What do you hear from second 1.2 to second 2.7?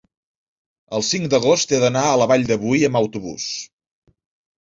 d'agost he d'anar a la Vall de